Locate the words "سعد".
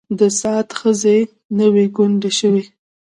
0.39-0.67